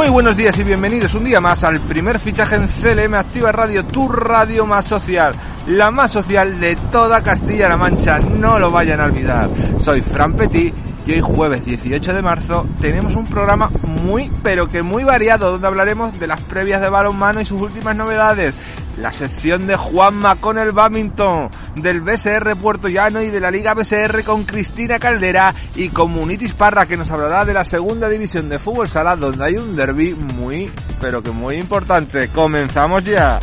Muy 0.00 0.08
buenos 0.08 0.34
días 0.34 0.56
y 0.56 0.64
bienvenidos 0.64 1.12
un 1.12 1.24
día 1.24 1.42
más 1.42 1.62
al 1.62 1.78
primer 1.82 2.18
fichaje 2.18 2.54
en 2.54 2.68
CLM 2.68 3.12
Activa 3.12 3.52
Radio, 3.52 3.84
tu 3.84 4.08
radio 4.08 4.64
más 4.64 4.86
social, 4.86 5.34
la 5.70 5.92
más 5.92 6.10
social 6.10 6.58
de 6.58 6.74
toda 6.74 7.22
Castilla-La 7.22 7.76
Mancha, 7.76 8.18
no 8.18 8.58
lo 8.58 8.72
vayan 8.72 9.00
a 9.00 9.04
olvidar. 9.04 9.48
Soy 9.78 10.00
Fran 10.00 10.34
Petit 10.34 10.74
y 11.06 11.12
hoy 11.12 11.20
jueves 11.20 11.64
18 11.64 12.12
de 12.12 12.22
marzo 12.22 12.66
tenemos 12.80 13.14
un 13.14 13.24
programa 13.24 13.70
muy 13.86 14.30
pero 14.42 14.66
que 14.66 14.82
muy 14.82 15.04
variado 15.04 15.52
donde 15.52 15.68
hablaremos 15.68 16.18
de 16.18 16.26
las 16.26 16.40
previas 16.40 16.80
de 16.80 16.88
balonmano 16.88 17.40
y 17.40 17.44
sus 17.44 17.60
últimas 17.60 17.94
novedades, 17.94 18.56
la 18.96 19.12
sección 19.12 19.68
de 19.68 19.76
Juanma 19.76 20.36
con 20.36 20.58
el 20.58 20.72
badminton, 20.72 21.50
del 21.76 22.00
BSR 22.00 22.56
Puerto 22.56 22.88
Llano 22.88 23.22
y 23.22 23.28
de 23.28 23.40
la 23.40 23.52
Liga 23.52 23.74
BSR 23.74 24.24
con 24.24 24.42
Cristina 24.42 24.98
Caldera 24.98 25.54
y 25.76 25.90
Comunitis 25.90 26.52
Parra 26.54 26.86
que 26.86 26.96
nos 26.96 27.12
hablará 27.12 27.44
de 27.44 27.54
la 27.54 27.64
segunda 27.64 28.08
división 28.08 28.48
de 28.48 28.58
fútbol 28.58 28.88
sala 28.88 29.14
donde 29.14 29.44
hay 29.44 29.56
un 29.56 29.76
derby 29.76 30.14
muy 30.14 30.68
pero 31.00 31.22
que 31.22 31.30
muy 31.30 31.56
importante. 31.56 32.28
Comenzamos 32.28 33.04
ya. 33.04 33.38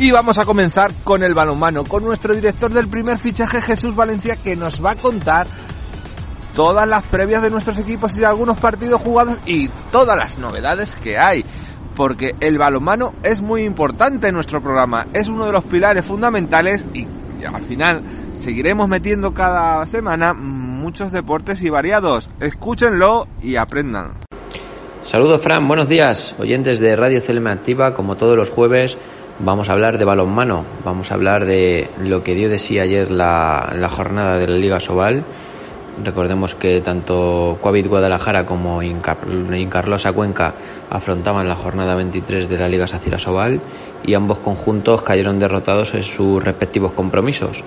Y 0.00 0.12
vamos 0.12 0.38
a 0.38 0.44
comenzar 0.44 0.94
con 1.02 1.24
el 1.24 1.34
balonmano, 1.34 1.82
con 1.82 2.04
nuestro 2.04 2.32
director 2.32 2.72
del 2.72 2.86
primer 2.86 3.18
fichaje 3.18 3.60
Jesús 3.60 3.96
Valencia 3.96 4.36
que 4.36 4.54
nos 4.54 4.82
va 4.84 4.92
a 4.92 4.96
contar 4.96 5.48
todas 6.54 6.86
las 6.86 7.04
previas 7.04 7.42
de 7.42 7.50
nuestros 7.50 7.78
equipos 7.78 8.14
y 8.14 8.20
de 8.20 8.26
algunos 8.26 8.60
partidos 8.60 9.00
jugados 9.00 9.36
y 9.44 9.68
todas 9.90 10.16
las 10.16 10.38
novedades 10.38 10.94
que 11.02 11.18
hay. 11.18 11.44
Porque 11.96 12.36
el 12.38 12.58
balonmano 12.58 13.14
es 13.24 13.40
muy 13.40 13.64
importante 13.64 14.28
en 14.28 14.34
nuestro 14.34 14.62
programa, 14.62 15.08
es 15.14 15.26
uno 15.26 15.46
de 15.46 15.52
los 15.52 15.64
pilares 15.64 16.06
fundamentales 16.06 16.86
y 16.94 17.04
al 17.44 17.62
final 17.62 18.00
seguiremos 18.38 18.88
metiendo 18.88 19.34
cada 19.34 19.84
semana 19.88 20.32
muchos 20.32 21.10
deportes 21.10 21.60
y 21.60 21.70
variados. 21.70 22.30
Escúchenlo 22.38 23.26
y 23.42 23.56
aprendan. 23.56 24.12
Saludos 25.02 25.42
Fran, 25.42 25.66
buenos 25.66 25.88
días, 25.88 26.36
oyentes 26.38 26.78
de 26.78 26.94
Radio 26.94 27.20
Activa, 27.48 27.94
como 27.94 28.16
todos 28.16 28.36
los 28.36 28.50
jueves 28.50 28.96
Vamos 29.40 29.68
a 29.68 29.72
hablar 29.72 29.98
de 29.98 30.04
balonmano, 30.04 30.64
vamos 30.84 31.12
a 31.12 31.14
hablar 31.14 31.44
de 31.44 31.88
lo 32.00 32.24
que 32.24 32.34
dio 32.34 32.48
de 32.48 32.58
sí 32.58 32.80
ayer 32.80 33.08
la, 33.08 33.88
jornada 33.88 34.36
de 34.36 34.48
la 34.48 34.56
Liga 34.56 34.80
Sobal. 34.80 35.22
Recordemos 36.02 36.56
que 36.56 36.80
tanto 36.80 37.56
Coavit 37.60 37.86
Guadalajara 37.86 38.44
como 38.44 38.82
Incarlosa 38.82 40.12
Cuenca 40.12 40.54
afrontaban 40.90 41.46
la 41.46 41.54
jornada 41.54 41.94
23 41.94 42.48
de 42.48 42.58
la 42.58 42.68
Liga 42.68 42.88
Sacira 42.88 43.18
Sobal 43.18 43.60
y 44.04 44.14
ambos 44.14 44.38
conjuntos 44.38 45.02
cayeron 45.02 45.38
derrotados 45.38 45.94
en 45.94 46.02
sus 46.02 46.42
respectivos 46.42 46.90
compromisos. 46.90 47.62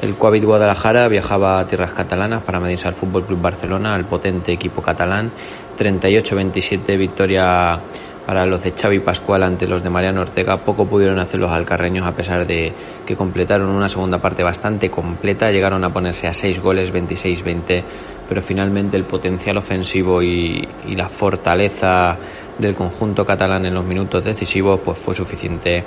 El 0.00 0.14
Coavit 0.14 0.44
Guadalajara 0.44 1.08
viajaba 1.08 1.58
a 1.58 1.66
tierras 1.66 1.90
catalanas 1.90 2.44
para 2.44 2.60
medirse 2.60 2.86
al 2.86 2.94
Fútbol 2.94 3.24
Club 3.24 3.40
Barcelona, 3.40 3.96
al 3.96 4.04
potente 4.04 4.52
equipo 4.52 4.80
catalán. 4.80 5.32
38-27 5.76 6.96
victoria 6.96 7.80
para 8.26 8.44
los 8.44 8.62
de 8.62 8.72
Xavi 8.72 8.98
Pascual 8.98 9.44
ante 9.44 9.68
los 9.68 9.84
de 9.84 9.88
Mariano 9.88 10.22
Ortega 10.22 10.56
poco 10.56 10.84
pudieron 10.84 11.20
hacer 11.20 11.38
los 11.38 11.50
alcarreños 11.50 12.04
a 12.04 12.12
pesar 12.12 12.44
de 12.44 12.72
que 13.06 13.14
completaron 13.14 13.70
una 13.70 13.88
segunda 13.88 14.18
parte 14.18 14.42
bastante 14.42 14.90
completa, 14.90 15.52
llegaron 15.52 15.84
a 15.84 15.90
ponerse 15.90 16.26
a 16.26 16.34
6 16.34 16.60
goles, 16.60 16.92
26-20, 16.92 17.84
pero 18.28 18.42
finalmente 18.42 18.96
el 18.96 19.04
potencial 19.04 19.56
ofensivo 19.58 20.22
y, 20.22 20.66
la 20.96 21.08
fortaleza 21.08 22.16
del 22.58 22.74
conjunto 22.74 23.24
catalán 23.24 23.64
en 23.66 23.74
los 23.74 23.84
minutos 23.84 24.24
decisivos 24.24 24.80
pues 24.82 24.98
fue 24.98 25.14
suficiente 25.14 25.84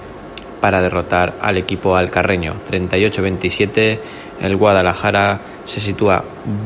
para 0.61 0.81
derrotar 0.81 1.35
al 1.41 1.57
equipo 1.57 1.95
alcarreño. 1.95 2.61
38-27, 2.69 3.99
el 4.41 4.55
Guadalajara 4.55 5.39
se 5.69 5.79
sitúa 5.79 6.23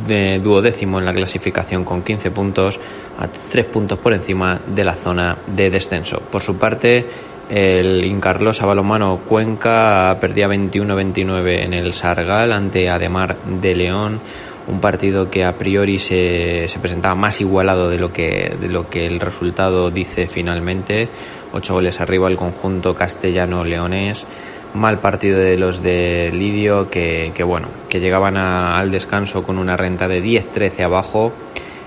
de 0.08 0.40
duodécimo 0.40 0.98
en 0.98 1.06
la 1.06 1.14
clasificación 1.14 1.84
con 1.84 2.04
15 2.04 2.32
puntos, 2.32 2.80
a 3.20 3.28
3 3.28 3.66
puntos 3.66 4.00
por 4.00 4.14
encima 4.14 4.62
de 4.66 4.84
la 4.84 4.96
zona 4.96 5.40
de 5.48 5.70
descenso. 5.70 6.22
Por 6.32 6.42
su 6.42 6.58
parte, 6.58 7.06
el 7.50 8.06
Incarlosa 8.06 8.66
Balomano 8.66 9.20
Cuenca 9.28 10.18
perdía 10.22 10.48
21-29 10.48 11.66
en 11.66 11.74
el 11.74 11.92
Sargal 11.92 12.54
ante 12.54 12.90
Ademar 12.90 13.38
de 13.44 13.76
León 13.76 14.22
un 14.66 14.80
partido 14.80 15.30
que 15.30 15.44
a 15.44 15.58
priori 15.58 16.00
se, 16.00 16.70
se, 16.70 16.80
presentaba 16.80 17.16
más 17.16 17.42
igualado 17.42 17.90
de 17.90 17.98
lo 17.98 18.14
que 18.14 18.56
de 18.58 18.70
lo 18.70 18.90
que 18.90 19.06
el 19.06 19.20
resultado 19.20 19.92
dice 19.92 20.28
finalmente 20.28 21.10
ocho 21.52 21.74
goles 21.74 22.00
arriba 22.00 22.30
el 22.30 22.38
conjunto 22.38 22.94
castellano 22.94 23.66
leonés 23.66 24.26
mal 24.74 25.00
partido 25.00 25.40
de 25.40 25.58
los 25.58 25.82
de 25.82 26.32
Lidio 26.34 26.90
que, 26.90 27.32
bueno 27.46 27.68
que 27.90 28.00
llegaban 28.00 28.38
a, 28.38 28.78
al 28.78 28.92
descanso 28.92 29.44
con 29.44 29.58
una 29.58 29.76
renta 29.76 30.08
de 30.08 30.24
10-13 30.24 30.84
abajo 30.86 31.32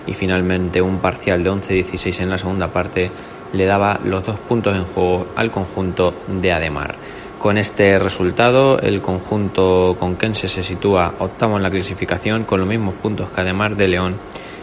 y 0.07 0.15
finalmente 0.15 0.81
un 0.81 0.99
parcial 0.99 1.43
de 1.43 1.51
11-16 1.51 2.21
en 2.21 2.31
la 2.31 2.39
segunda 2.39 2.69
parte 2.69 3.11
le 3.53 3.65
daba 3.65 3.99
los 4.05 4.25
dos 4.25 4.39
puntos 4.41 4.77
en 4.77 4.85
juego 4.85 5.27
al 5.35 5.51
conjunto 5.51 6.15
de 6.29 6.53
Ademar 6.53 6.97
con 7.39 7.59
este 7.59 7.99
resultado, 7.99 8.79
el 8.81 9.03
conjunto 9.03 9.95
conquense 10.01 10.49
se 10.49 10.63
sitúa 10.63 11.15
octavo 11.19 11.57
en 11.57 11.63
la 11.63 11.71
clasificación 11.71 12.45
con 12.45 12.61
los 12.61 12.69
mismos 12.69 12.95
puntos 12.95 13.31
que 13.31 13.41
además 13.41 13.77
de 13.77 13.89
León. 13.89 14.17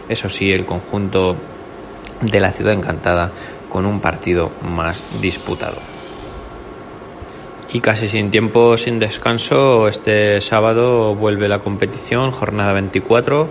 Eso 0.08 0.28
sí, 0.28 0.50
el 0.50 0.66
conjunto 0.66 1.36
de 2.20 2.40
la 2.40 2.50
ciudad 2.50 2.74
encantada 2.74 3.30
con 3.70 3.86
un 3.86 4.00
partido 4.00 4.50
más 4.62 5.02
disputado. 5.22 5.76
Y 7.74 7.80
casi 7.80 8.08
sin 8.08 8.30
tiempo, 8.30 8.78
sin 8.78 8.98
descanso, 8.98 9.88
este 9.88 10.40
sábado 10.40 11.14
vuelve 11.14 11.48
la 11.48 11.58
competición, 11.58 12.30
jornada 12.30 12.72
24 12.72 13.50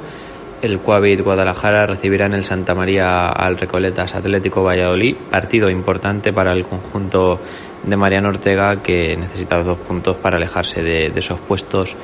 el 0.63 0.79
Coavit 0.79 1.19
Guadalajara 1.19 1.85
recibirá 1.85 2.25
en 2.25 2.35
el 2.35 2.45
Santa 2.45 2.73
María 2.73 3.27
al 3.27 3.57
Recoletas 3.57 4.15
Atlético 4.15 4.63
Valladolid, 4.63 5.17
partido 5.29 5.69
importante 5.69 6.31
para 6.31 6.53
el 6.53 6.63
conjunto 6.63 7.37
de 7.83 7.97
Mariano 7.97 8.29
Ortega 8.29 8.81
que 8.81 9.17
necesita 9.17 9.57
los 9.57 9.65
dos 9.65 9.79
puntos 9.79 10.15
para 10.15 10.37
alejarse 10.37 10.81
de, 10.81 11.11
esos 11.13 11.37
puestos 11.41 11.97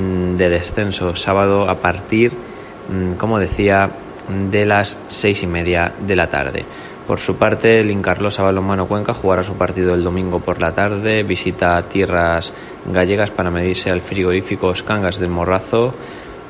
mm, 0.00 0.36
de 0.36 0.48
descenso. 0.48 1.14
Sábado 1.14 1.68
a 1.68 1.74
partir, 1.74 2.32
mm, 2.88 3.18
como 3.18 3.38
decía, 3.38 3.90
de 4.50 4.64
las 4.64 4.96
seis 5.08 5.42
y 5.42 5.46
media 5.46 5.92
de 6.00 6.16
la 6.16 6.30
tarde. 6.30 6.64
Por 7.10 7.18
su 7.18 7.34
parte, 7.34 7.80
el 7.80 7.90
Incarlosa 7.90 8.44
Balonmano 8.44 8.86
Cuenca 8.86 9.12
jugará 9.12 9.42
su 9.42 9.54
partido 9.54 9.94
el 9.94 10.04
domingo 10.04 10.38
por 10.38 10.60
la 10.60 10.72
tarde, 10.72 11.24
visita 11.24 11.82
tierras 11.88 12.54
gallegas 12.86 13.32
para 13.32 13.50
medirse 13.50 13.90
al 13.90 14.00
frigorífico 14.00 14.72
Cangas 14.86 15.18
del 15.18 15.28
Morrazo 15.30 15.92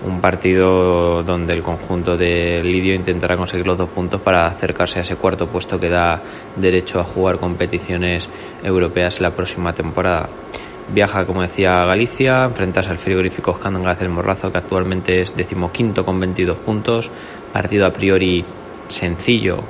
un 0.04 0.20
partido 0.20 1.22
donde 1.22 1.54
el 1.54 1.62
conjunto 1.62 2.14
de 2.14 2.62
Lidio 2.62 2.94
intentará 2.94 3.38
conseguir 3.38 3.66
los 3.66 3.78
dos 3.78 3.88
puntos 3.88 4.20
para 4.20 4.48
acercarse 4.48 4.98
a 4.98 5.02
ese 5.02 5.16
cuarto 5.16 5.46
puesto 5.46 5.80
que 5.80 5.88
da 5.88 6.20
derecho 6.56 7.00
a 7.00 7.04
jugar 7.04 7.38
competiciones 7.38 8.28
europeas 8.62 9.18
la 9.22 9.30
próxima 9.30 9.72
temporada. 9.72 10.28
Viaja, 10.92 11.24
como 11.24 11.40
decía, 11.40 11.70
a 11.70 11.86
Galicia, 11.86 12.44
enfrentarse 12.44 12.90
al 12.90 12.98
frigorífico 12.98 13.58
Cangas 13.58 13.98
del 13.98 14.10
Morrazo, 14.10 14.52
que 14.52 14.58
actualmente 14.58 15.22
es 15.22 15.34
decimoquinto 15.34 16.04
con 16.04 16.20
22 16.20 16.58
puntos. 16.58 17.10
Partido 17.50 17.86
a 17.86 17.90
priori 17.90 18.44
sencillo, 18.88 19.62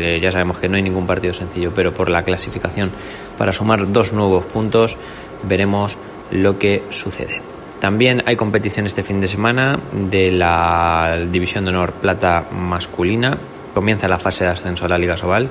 ya 0.00 0.30
sabemos 0.30 0.58
que 0.58 0.68
no 0.68 0.76
hay 0.76 0.82
ningún 0.82 1.06
partido 1.06 1.32
sencillo, 1.32 1.72
pero 1.74 1.92
por 1.92 2.10
la 2.10 2.22
clasificación, 2.22 2.90
para 3.38 3.52
sumar 3.52 3.92
dos 3.92 4.12
nuevos 4.12 4.44
puntos, 4.46 4.96
veremos 5.42 5.96
lo 6.30 6.58
que 6.58 6.82
sucede. 6.90 7.42
También 7.80 8.22
hay 8.26 8.36
competición 8.36 8.86
este 8.86 9.02
fin 9.02 9.20
de 9.20 9.28
semana 9.28 9.78
de 9.92 10.30
la 10.30 11.26
División 11.30 11.64
de 11.64 11.70
Honor 11.70 11.92
Plata 11.94 12.46
masculina. 12.50 13.36
Comienza 13.74 14.08
la 14.08 14.18
fase 14.18 14.44
de 14.44 14.50
ascenso 14.50 14.86
a 14.86 14.88
la 14.88 14.96
Liga 14.96 15.16
Sobal 15.16 15.50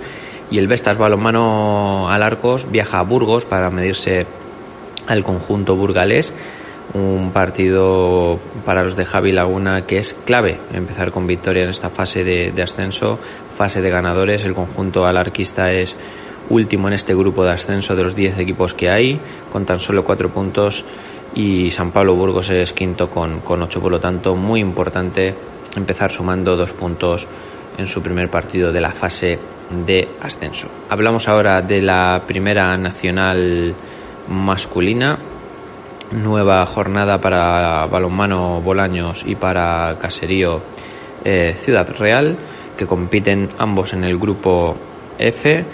y 0.49 0.57
el 0.57 0.67
Vestas 0.67 0.97
Balonmano 0.97 2.09
Alarcos 2.09 2.71
viaja 2.71 2.99
a 2.99 3.03
Burgos 3.03 3.45
para 3.45 3.69
medirse 3.69 4.25
al 5.07 5.23
conjunto 5.23 5.75
burgalés. 5.75 6.33
Un 6.93 7.31
partido 7.31 8.39
para 8.65 8.83
los 8.83 8.95
de 8.95 9.05
Javi 9.05 9.31
Laguna 9.31 9.85
que 9.87 9.97
es 9.97 10.13
clave 10.13 10.59
empezar 10.71 11.11
con 11.11 11.25
victoria 11.25 11.63
en 11.63 11.69
esta 11.69 11.89
fase 11.89 12.23
de, 12.23 12.61
ascenso, 12.61 13.17
fase 13.49 13.81
de 13.81 13.89
ganadores. 13.89 14.45
El 14.45 14.53
conjunto 14.53 15.05
alarquista 15.05 15.71
es 15.71 15.95
último 16.49 16.87
en 16.87 16.93
este 16.93 17.15
grupo 17.15 17.43
de 17.43 17.51
ascenso 17.51 17.95
de 17.95 18.03
los 18.03 18.15
10 18.15 18.37
equipos 18.37 18.75
que 18.75 18.89
hay, 18.89 19.19
con 19.51 19.65
tan 19.65 19.79
solo 19.79 20.03
4 20.03 20.29
puntos 20.29 20.85
y 21.33 21.71
San 21.71 21.91
Pablo 21.91 22.15
Burgos 22.15 22.51
es 22.51 22.73
quinto 22.73 23.09
con, 23.09 23.39
con 23.39 23.63
8, 23.63 23.81
por 23.81 23.91
lo 23.91 23.99
tanto 23.99 24.35
muy 24.35 24.59
importante 24.59 25.33
empezar 25.75 26.11
sumando 26.11 26.55
dos 26.55 26.73
puntos 26.73 27.27
en 27.77 27.87
su 27.87 28.03
primer 28.03 28.29
partido 28.29 28.71
de 28.71 28.81
la 28.81 28.91
fase 28.91 29.39
de 29.85 30.07
ascenso. 30.21 30.67
Hablamos 30.89 31.27
ahora 31.27 31.61
de 31.61 31.81
la 31.81 32.23
primera 32.27 32.75
nacional 32.77 33.75
masculina, 34.29 35.17
nueva 36.13 36.65
jornada 36.65 37.19
para 37.19 37.85
balonmano 37.87 38.61
Bolaños 38.61 39.23
y 39.25 39.35
para 39.35 39.97
Caserío 39.99 40.61
eh, 41.23 41.53
Ciudad 41.57 41.89
Real, 41.97 42.37
que 42.77 42.85
compiten 42.85 43.49
ambos 43.57 43.93
en 43.93 44.03
el 44.03 44.17
grupo 44.17 44.75
F 45.17 45.65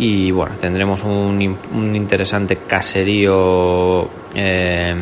y 0.00 0.30
bueno, 0.30 0.56
tendremos 0.60 1.02
un, 1.02 1.40
interesante 1.94 2.58
caserío 2.68 4.08
eh, 4.34 4.94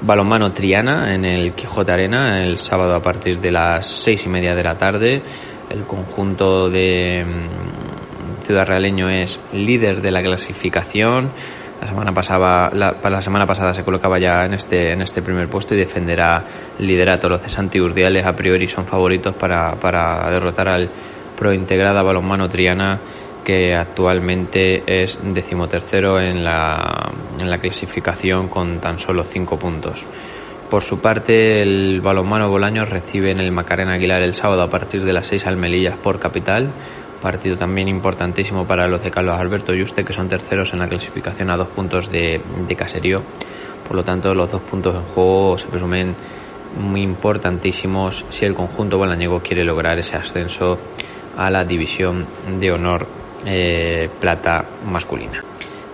balonmano 0.00 0.52
Triana 0.52 1.12
en 1.12 1.24
el 1.24 1.54
Quijote 1.54 1.90
Arena 1.90 2.40
el 2.44 2.56
sábado 2.56 2.94
a 2.94 3.02
partir 3.02 3.40
de 3.40 3.50
las 3.50 3.86
seis 3.86 4.24
y 4.26 4.28
media 4.28 4.54
de 4.54 4.62
la 4.62 4.78
tarde. 4.78 5.22
El 5.68 5.82
conjunto 5.84 6.70
de 6.70 7.24
mm, 7.24 8.44
Ciudad 8.44 8.66
Realeño 8.66 9.08
es 9.08 9.40
líder 9.52 10.00
de 10.00 10.12
la 10.12 10.22
clasificación. 10.22 11.32
La 11.80 11.86
semana 11.86 12.12
pasada, 12.12 12.70
la, 12.72 12.96
la, 13.02 13.20
semana 13.20 13.46
pasada 13.46 13.72
se 13.72 13.84
colocaba 13.84 14.18
ya 14.18 14.44
en 14.44 14.54
este, 14.54 14.92
en 14.92 15.00
este 15.00 15.22
primer 15.22 15.48
puesto 15.48 15.74
y 15.74 15.78
defenderá 15.78 16.44
liderato. 16.78 17.28
Los 17.28 17.40
cesanti 17.40 17.80
urdiales 17.80 18.26
a 18.26 18.32
priori 18.32 18.66
son 18.66 18.84
favoritos 18.84 19.34
para, 19.36 19.76
para 19.76 20.28
derrotar 20.30 20.68
al 20.68 20.90
pro 21.36 21.52
integrada 21.52 22.02
balonmano 22.02 22.48
Triana 22.48 23.00
que 23.44 23.74
actualmente 23.74 24.82
es 24.86 25.18
decimotercero 25.22 26.20
en 26.20 26.44
la, 26.44 27.12
en 27.40 27.48
la 27.48 27.56
clasificación 27.58 28.48
con 28.48 28.80
tan 28.80 28.98
solo 28.98 29.22
cinco 29.22 29.58
puntos. 29.58 30.04
Por 30.68 30.82
su 30.82 31.00
parte, 31.00 31.62
el 31.62 32.02
balonmano 32.02 32.50
Bolaños 32.50 32.90
recibe 32.90 33.30
en 33.30 33.40
el 33.40 33.50
Macarena 33.50 33.94
Aguilar 33.94 34.20
el 34.20 34.34
sábado 34.34 34.60
a 34.60 34.68
partir 34.68 35.02
de 35.02 35.14
las 35.14 35.26
6 35.28 35.46
al 35.46 35.56
Melillas 35.56 35.96
por 35.96 36.18
capital. 36.18 36.72
Partido 37.20 37.56
también 37.56 37.88
importantísimo 37.88 38.66
para 38.66 38.86
los 38.86 39.02
de 39.02 39.10
Carlos 39.10 39.38
Alberto 39.38 39.74
Yuste, 39.74 40.04
que 40.04 40.12
son 40.12 40.28
terceros 40.28 40.72
en 40.72 40.78
la 40.78 40.88
clasificación 40.88 41.50
a 41.50 41.56
dos 41.56 41.68
puntos 41.68 42.10
de, 42.10 42.40
de 42.66 42.76
caserío. 42.76 43.22
Por 43.86 43.96
lo 43.96 44.04
tanto, 44.04 44.34
los 44.34 44.50
dos 44.50 44.62
puntos 44.62 44.94
en 44.94 45.02
juego 45.02 45.58
se 45.58 45.66
presumen 45.66 46.14
muy 46.76 47.02
importantísimos 47.02 48.24
si 48.28 48.44
el 48.44 48.54
conjunto 48.54 48.98
bolañego 48.98 49.40
quiere 49.40 49.64
lograr 49.64 49.98
ese 49.98 50.16
ascenso 50.16 50.78
a 51.36 51.50
la 51.50 51.64
división 51.64 52.26
de 52.60 52.72
honor 52.72 53.06
eh, 53.46 54.08
plata 54.20 54.64
masculina. 54.84 55.42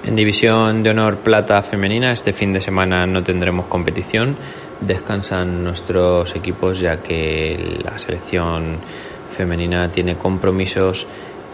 En 0.04 0.16
división 0.16 0.82
de 0.82 0.90
honor 0.90 1.18
plata 1.18 1.62
femenina 1.62 2.12
este 2.12 2.32
fin 2.32 2.52
de 2.52 2.60
semana 2.60 3.06
no 3.06 3.22
tendremos 3.22 3.66
competición, 3.66 4.36
descansan 4.80 5.62
nuestros 5.64 6.34
equipos 6.36 6.80
ya 6.80 6.98
que 6.98 7.78
la 7.82 7.96
selección 7.98 8.78
femenina 9.34 9.90
tiene 9.90 10.16
compromisos 10.16 11.06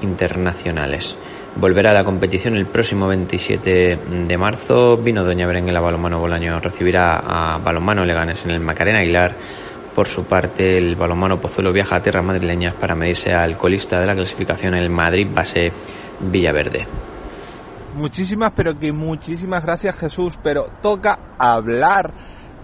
internacionales. 0.03 1.17
Volverá 1.57 1.91
a 1.91 1.95
la 1.95 2.05
competición 2.05 2.57
el 2.57 2.67
próximo 2.67 3.09
27 3.09 3.99
de 4.29 4.39
marzo. 4.39 4.97
Vino 4.97 5.25
Doña 5.25 5.47
Berenguela 5.47 5.81
Balomano 5.81 6.21
Bolaño 6.21 6.61
recibirá 6.61 7.17
a 7.17 7.59
Balomano 7.59 8.05
Leganes 8.05 8.45
en 8.45 8.53
el 8.53 8.61
Macarena 8.61 9.01
Aguilar 9.01 9.35
por 9.95 10.07
su 10.07 10.25
parte, 10.25 10.79
el 10.79 10.95
balonmano 10.95 11.41
Pozuelo 11.41 11.73
viaja 11.73 11.97
a 11.97 12.03
tierras 12.03 12.25
madrileñas 12.25 12.75
para 12.77 12.95
medirse 12.95 13.33
al 13.33 13.57
colista 13.57 14.01
de 14.01 14.07
la 14.07 14.15
clasificación, 14.15 14.75
el 14.75 14.89
Madrid 14.89 15.27
Base 15.31 15.73
Villaverde. 16.21 16.87
Muchísimas, 17.95 18.53
pero 18.53 18.79
que 18.79 18.93
muchísimas 18.93 19.65
gracias 19.65 19.99
Jesús, 19.99 20.39
pero 20.43 20.67
toca 20.81 21.35
hablar 21.39 22.15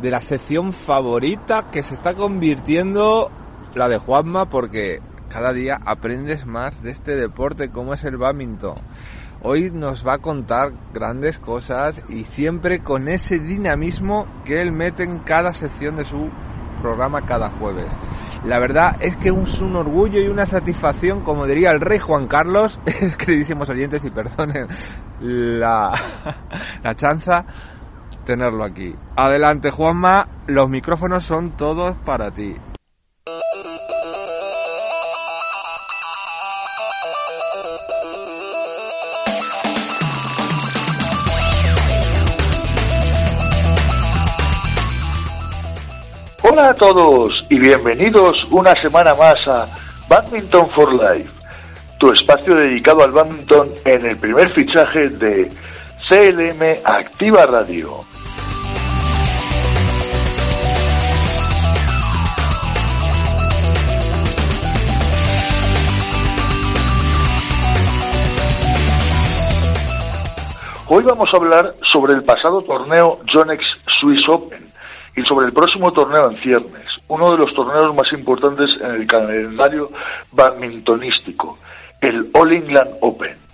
de 0.00 0.10
la 0.10 0.22
sección 0.22 0.72
favorita 0.72 1.68
que 1.70 1.82
se 1.82 1.94
está 1.94 2.14
convirtiendo 2.14 3.30
la 3.76 3.88
de 3.88 3.98
Juanma 3.98 4.48
porque 4.48 5.00
cada 5.28 5.52
día 5.52 5.78
aprendes 5.84 6.46
más 6.46 6.82
de 6.82 6.90
este 6.90 7.14
deporte 7.14 7.70
como 7.70 7.92
es 7.92 8.04
el 8.04 8.16
badminton. 8.16 8.76
Hoy 9.42 9.70
nos 9.70 10.04
va 10.04 10.14
a 10.14 10.18
contar 10.18 10.72
grandes 10.94 11.38
cosas 11.38 12.02
y 12.08 12.24
siempre 12.24 12.82
con 12.82 13.06
ese 13.06 13.38
dinamismo 13.38 14.26
que 14.44 14.62
él 14.62 14.72
mete 14.72 15.02
en 15.02 15.18
cada 15.18 15.52
sección 15.52 15.94
de 15.94 16.06
su 16.06 16.30
programa 16.80 17.26
cada 17.26 17.50
jueves. 17.50 17.86
La 18.44 18.58
verdad 18.58 18.96
es 19.00 19.16
que 19.18 19.28
es 19.28 19.60
un 19.60 19.76
orgullo 19.76 20.20
y 20.20 20.28
una 20.28 20.46
satisfacción, 20.46 21.22
como 21.22 21.46
diría 21.46 21.70
el 21.70 21.80
rey 21.80 21.98
Juan 21.98 22.28
Carlos, 22.28 22.80
queridísimos 23.18 23.68
oyentes 23.68 24.04
y 24.04 24.10
perdonen 24.10 24.68
la, 25.20 25.92
la 26.82 26.94
chanza, 26.94 27.44
tenerlo 28.24 28.64
aquí. 28.64 28.94
Adelante 29.16 29.70
Juanma, 29.70 30.28
los 30.46 30.70
micrófonos 30.70 31.26
son 31.26 31.56
todos 31.56 31.96
para 31.98 32.30
ti. 32.30 32.56
Hola 46.48 46.68
a 46.68 46.74
todos 46.74 47.44
y 47.50 47.58
bienvenidos 47.58 48.44
una 48.52 48.76
semana 48.76 49.16
más 49.16 49.48
a 49.48 49.66
Badminton 50.08 50.70
for 50.70 50.92
Life, 50.92 51.28
tu 51.98 52.12
espacio 52.12 52.54
dedicado 52.54 53.02
al 53.02 53.10
badminton 53.10 53.68
en 53.84 54.06
el 54.06 54.16
primer 54.16 54.52
fichaje 54.52 55.08
de 55.08 55.50
CLM 56.08 56.84
Activa 56.84 57.46
Radio. 57.46 58.04
Hoy 70.86 71.02
vamos 71.02 71.28
a 71.34 71.36
hablar 71.38 71.74
sobre 71.92 72.14
el 72.14 72.22
pasado 72.22 72.62
torneo 72.62 73.18
Yonex 73.34 73.64
Swiss 73.98 74.28
Open 74.28 74.65
y 75.16 75.22
sobre 75.22 75.46
el 75.46 75.52
próximo 75.52 75.92
torneo 75.92 76.30
en 76.30 76.36
ciernes, 76.38 76.84
uno 77.08 77.30
de 77.32 77.38
los 77.38 77.54
torneos 77.54 77.94
más 77.94 78.12
importantes 78.12 78.70
en 78.80 78.90
el 78.90 79.06
calendario 79.06 79.90
badmintonístico, 80.32 81.58
el 82.00 82.28
All 82.34 82.52
England 82.52 82.90
Open. 83.00 83.46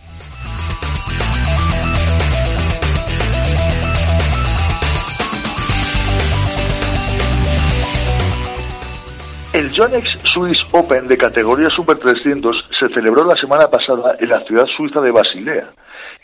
El 9.52 9.70
Yonex 9.70 10.18
Swiss 10.32 10.58
Open 10.72 11.06
de 11.06 11.18
categoría 11.18 11.68
Super 11.68 11.98
300 11.98 12.56
se 12.80 12.94
celebró 12.94 13.22
la 13.22 13.34
semana 13.34 13.68
pasada 13.68 14.16
en 14.18 14.30
la 14.30 14.42
ciudad 14.46 14.64
suiza 14.76 15.00
de 15.02 15.10
Basilea 15.10 15.70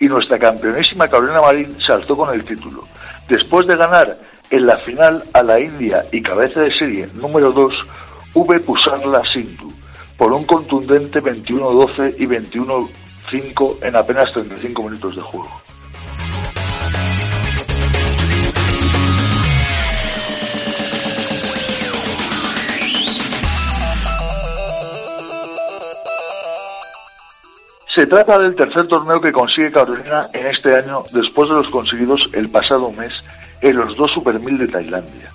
y 0.00 0.06
nuestra 0.06 0.38
campeonísima 0.38 1.06
Carolina 1.08 1.43
Marín 1.43 1.79
saltó 1.79 2.17
con 2.17 2.32
el 2.32 2.43
título. 2.43 2.84
Después 3.29 3.67
de 3.67 3.76
ganar 3.76 4.17
en 4.50 4.66
la 4.66 4.76
final 4.76 5.22
a 5.32 5.42
la 5.42 5.60
India 5.60 6.04
y 6.12 6.22
cabeza 6.22 6.60
de 6.60 6.70
serie 6.70 7.08
número 7.14 7.52
2, 7.52 7.74
V. 8.34 8.60
Pusarla 8.60 9.22
Sindhu, 9.32 9.72
por 10.16 10.32
un 10.32 10.44
contundente 10.44 11.20
21-12 11.20 12.14
y 12.18 12.26
21-5 12.26 13.76
en 13.82 13.96
apenas 13.96 14.32
35 14.32 14.82
minutos 14.82 15.17
de 15.17 15.22
juego. 15.22 15.62
Se 27.94 28.06
trata 28.06 28.38
del 28.38 28.55
tercer 28.55 28.86
torneo 28.86 29.20
que 29.20 29.32
consigue 29.32 29.72
Carolina 29.72 30.28
en 30.32 30.46
este 30.46 30.76
año 30.76 31.02
después 31.12 31.48
de 31.48 31.56
los 31.56 31.69
conseguidos 31.69 32.31
el 32.32 32.48
pasado 32.48 32.93
mes 32.93 33.12
en 33.60 33.77
los 33.77 33.96
dos 33.96 34.10
Super 34.12 34.41
de 34.41 34.69
Tailandia. 34.69 35.32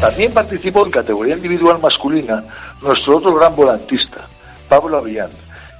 También, 0.00 0.32
participó 0.32 0.84
en 0.84 0.90
categoría 0.90 1.36
individual 1.36 1.78
masculina 1.80 2.42
nuestro 2.80 3.18
otro 3.18 3.34
gran 3.34 3.54
volantista, 3.54 4.26
Pablo 4.68 4.98
Avian, 4.98 5.30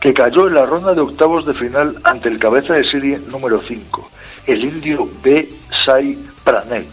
que 0.00 0.14
cayó 0.14 0.46
en 0.46 0.54
la 0.54 0.64
ronda 0.64 0.94
de 0.94 1.00
octavos 1.00 1.44
de 1.44 1.54
final 1.54 1.98
ante 2.04 2.28
el 2.28 2.38
cabeza 2.38 2.74
de 2.74 2.88
serie 2.88 3.18
número 3.28 3.60
5, 3.66 4.10
el 4.46 4.64
indio 4.64 5.08
B. 5.24 5.48
Sai 5.84 6.16
Pranet, 6.44 6.86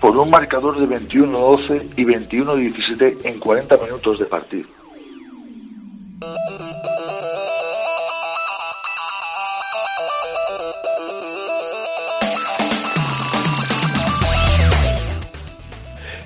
por 0.00 0.16
un 0.16 0.30
marcador 0.30 0.78
de 0.78 0.98
21-12 0.98 1.92
y 1.96 2.04
21-17 2.04 3.18
en 3.24 3.38
40 3.38 3.76
minutos 3.76 4.18
de 4.18 4.24
partido. 4.24 4.68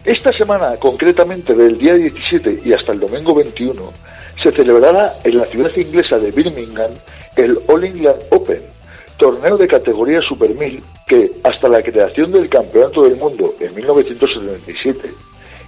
Esta 0.04 0.32
semana, 0.34 0.76
concretamente 0.76 1.54
del 1.54 1.78
día 1.78 1.94
17 1.94 2.60
y 2.64 2.72
hasta 2.74 2.92
el 2.92 3.00
domingo 3.00 3.34
21, 3.34 3.92
se 4.42 4.52
celebrará 4.52 5.14
en 5.24 5.38
la 5.38 5.46
ciudad 5.46 5.70
inglesa 5.76 6.18
de 6.18 6.30
Birmingham 6.30 6.90
el 7.36 7.58
All 7.68 7.84
England 7.84 8.20
Open, 8.30 8.60
torneo 9.16 9.56
de 9.56 9.68
categoría 9.68 10.20
Super 10.20 10.54
1000 10.54 10.82
que, 11.06 11.32
hasta 11.42 11.68
la 11.68 11.82
creación 11.82 12.32
del 12.32 12.48
Campeonato 12.48 13.04
del 13.04 13.16
Mundo 13.16 13.54
en 13.60 13.74
1977, 13.74 15.10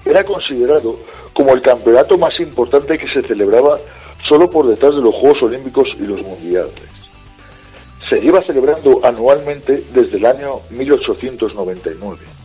era 0.04 0.24
considerado 0.24 0.98
como 1.32 1.52
el 1.52 1.62
campeonato 1.62 2.16
más 2.16 2.38
importante 2.40 2.98
que 2.98 3.08
se 3.08 3.26
celebraba 3.26 3.78
solo 4.26 4.48
por 4.48 4.66
detrás 4.66 4.94
de 4.94 5.02
los 5.02 5.14
Juegos 5.14 5.42
Olímpicos 5.42 5.88
y 5.98 6.06
los 6.06 6.22
Mundiales. 6.22 6.72
Se 8.08 8.20
lleva 8.20 8.42
celebrando 8.42 9.00
anualmente 9.02 9.84
desde 9.92 10.16
el 10.16 10.26
año 10.26 10.60
1899. 10.70 12.35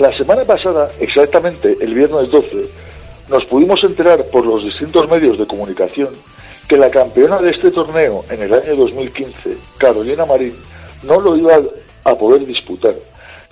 La 0.00 0.16
semana 0.16 0.44
pasada, 0.46 0.88
exactamente 0.98 1.76
el 1.78 1.92
viernes 1.92 2.30
12, 2.30 2.62
nos 3.28 3.44
pudimos 3.44 3.84
enterar 3.84 4.24
por 4.32 4.46
los 4.46 4.64
distintos 4.64 5.06
medios 5.10 5.36
de 5.36 5.46
comunicación 5.46 6.08
que 6.66 6.78
la 6.78 6.88
campeona 6.88 7.36
de 7.36 7.50
este 7.50 7.70
torneo 7.70 8.24
en 8.30 8.40
el 8.40 8.54
año 8.54 8.76
2015, 8.76 9.58
Carolina 9.76 10.24
Marín, 10.24 10.54
no 11.02 11.20
lo 11.20 11.36
iba 11.36 11.60
a 12.04 12.14
poder 12.14 12.46
disputar 12.46 12.94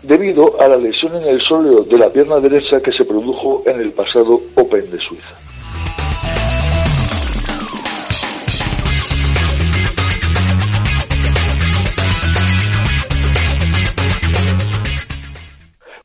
debido 0.03 0.59
a 0.59 0.69
la 0.69 0.79
lesión 0.79 1.17
en 1.17 1.29
el 1.29 1.43
sóleo 1.43 1.83
de 1.83 1.99
la 1.99 2.09
pierna 2.09 2.41
derecha 2.41 2.81
que 2.81 2.93
se 2.93 3.05
produjo 3.05 3.63
en 3.67 3.83
el 3.83 3.93
pasado 3.93 4.41
Open 4.55 4.91
de 4.91 4.99
Suiza. 5.01 5.48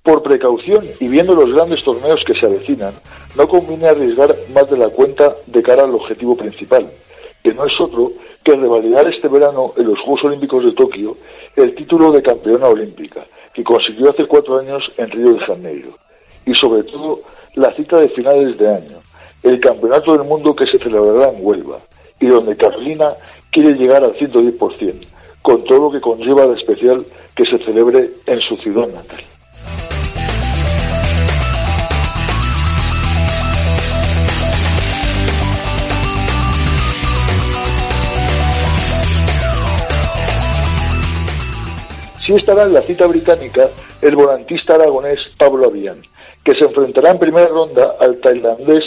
Por 0.03 0.21
precaución 0.21 0.83
y 0.99 1.07
viendo 1.07 1.33
los 1.33 1.53
grandes 1.53 1.81
torneos 1.81 2.21
que 2.25 2.33
se 2.33 2.45
avecinan, 2.45 2.93
no 3.37 3.47
conviene 3.47 3.87
arriesgar 3.87 4.35
más 4.53 4.69
de 4.69 4.75
la 4.75 4.89
cuenta 4.89 5.33
de 5.47 5.63
cara 5.63 5.83
al 5.83 5.95
objetivo 5.95 6.35
principal, 6.35 6.91
que 7.41 7.53
no 7.53 7.65
es 7.65 7.79
otro 7.79 8.11
que 8.43 8.53
revalidar 8.53 9.07
este 9.07 9.29
verano 9.29 9.71
en 9.77 9.87
los 9.87 9.97
Juegos 10.01 10.25
Olímpicos 10.25 10.65
de 10.65 10.73
Tokio 10.73 11.15
el 11.55 11.73
título 11.75 12.11
de 12.11 12.21
campeona 12.21 12.67
olímpica, 12.67 13.25
que 13.53 13.63
consiguió 13.63 14.09
hace 14.09 14.25
cuatro 14.25 14.59
años 14.59 14.83
en 14.97 15.09
Río 15.09 15.35
de 15.35 15.45
Janeiro, 15.45 15.97
y 16.45 16.53
sobre 16.53 16.83
todo 16.83 17.21
la 17.55 17.71
cita 17.73 17.97
de 18.01 18.09
finales 18.09 18.57
de 18.57 18.67
año, 18.67 18.97
el 19.41 19.61
Campeonato 19.61 20.17
del 20.17 20.27
Mundo 20.27 20.53
que 20.53 20.65
se 20.65 20.79
celebrará 20.79 21.31
en 21.31 21.45
Huelva, 21.45 21.77
y 22.19 22.27
donde 22.27 22.57
Carolina 22.57 23.15
quiere 23.53 23.71
llegar 23.75 24.03
al 24.03 24.17
110%, 24.17 25.07
con 25.41 25.63
todo 25.63 25.83
lo 25.83 25.91
que 25.91 26.01
conlleva 26.01 26.45
de 26.47 26.59
especial 26.59 27.05
que 27.33 27.45
se 27.45 27.57
celebre 27.59 28.09
en 28.25 28.41
su 28.41 28.57
ciudad 28.57 28.87
natal. 28.87 29.23
Sí 42.25 42.33
estará 42.35 42.63
en 42.63 42.73
la 42.73 42.81
cita 42.81 43.05
británica 43.07 43.69
el 44.01 44.15
volantista 44.15 44.75
aragonés 44.75 45.19
Pablo 45.37 45.67
Avian, 45.67 46.01
que 46.43 46.55
se 46.55 46.65
enfrentará 46.65 47.11
en 47.11 47.19
primera 47.19 47.47
ronda 47.47 47.95
al 47.99 48.19
tailandés 48.19 48.83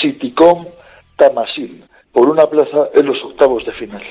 Sitikom 0.00 0.66
Tamasil 1.16 1.84
por 2.12 2.28
una 2.28 2.46
plaza 2.46 2.88
en 2.94 3.06
los 3.06 3.22
octavos 3.24 3.64
de 3.66 3.72
final. 3.72 4.02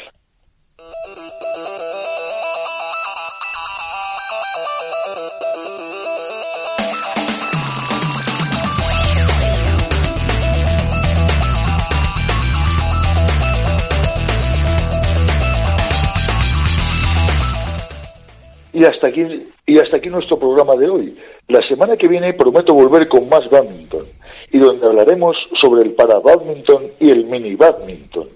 Y 18.75 18.83
hasta 18.83 19.07
aquí 19.07 19.21
y 19.65 19.79
hasta 19.79 19.95
aquí 19.95 20.09
nuestro 20.09 20.37
programa 20.37 20.75
de 20.75 20.89
hoy. 20.89 21.17
La 21.47 21.65
semana 21.65 21.95
que 21.95 22.09
viene 22.09 22.33
prometo 22.33 22.73
volver 22.73 23.07
con 23.07 23.29
más 23.29 23.49
badminton 23.49 24.03
y 24.51 24.59
donde 24.59 24.85
hablaremos 24.85 25.37
sobre 25.61 25.83
el 25.83 25.93
para 25.93 26.19
badminton 26.19 26.83
y 26.99 27.09
el 27.09 27.23
mini 27.25 27.55
badminton. 27.55 28.27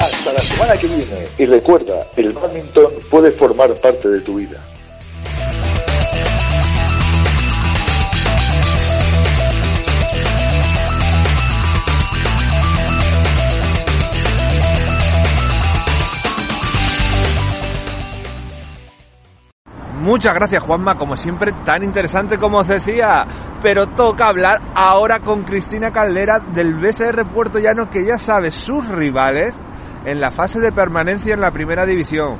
Hasta 0.00 0.32
la 0.32 0.40
semana 0.40 0.76
que 0.80 0.88
viene 0.88 1.28
y 1.38 1.46
recuerda, 1.46 2.08
el 2.16 2.32
badminton 2.32 2.92
puede 3.08 3.30
formar 3.30 3.72
parte 3.74 4.08
de 4.08 4.20
tu 4.20 4.34
vida. 4.34 4.73
Muchas 20.04 20.34
gracias 20.34 20.62
Juanma, 20.62 20.98
como 20.98 21.16
siempre, 21.16 21.50
tan 21.64 21.82
interesante 21.82 22.36
como 22.36 22.58
os 22.58 22.68
decía. 22.68 23.26
Pero 23.62 23.88
toca 23.88 24.28
hablar 24.28 24.60
ahora 24.74 25.20
con 25.20 25.44
Cristina 25.44 25.92
Calderas 25.92 26.42
del 26.52 26.74
BSR 26.74 27.26
Puerto 27.32 27.58
Llano, 27.58 27.88
que 27.88 28.04
ya 28.04 28.18
sabe 28.18 28.52
sus 28.52 28.86
rivales 28.86 29.58
en 30.04 30.20
la 30.20 30.30
fase 30.30 30.60
de 30.60 30.72
permanencia 30.72 31.32
en 31.32 31.40
la 31.40 31.52
primera 31.52 31.86
división. 31.86 32.36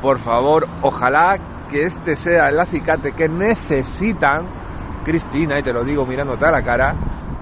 Por 0.00 0.18
favor, 0.18 0.68
ojalá 0.82 1.66
que 1.68 1.82
este 1.82 2.14
sea 2.14 2.50
el 2.50 2.60
acicate 2.60 3.10
que 3.10 3.28
necesitan, 3.28 5.02
Cristina, 5.04 5.58
y 5.58 5.64
te 5.64 5.72
lo 5.72 5.82
digo 5.82 6.06
mirándote 6.06 6.46
a 6.46 6.52
la 6.52 6.62
cara, 6.62 6.94